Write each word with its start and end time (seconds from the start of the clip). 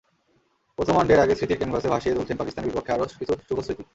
প্রথম 0.77 0.95
ওয়ানডের 0.95 1.23
আগে 1.23 1.33
স্মৃতির 1.35 1.59
ক্যানভাসে 1.59 1.91
ভাসিয়ে 1.93 2.15
তুলছেন 2.15 2.37
পাকিস্তানের 2.37 2.69
বিপক্ষে 2.69 2.93
আরও 2.93 3.05
কিছু 3.19 3.33
সুখস্মৃতি। 3.49 3.83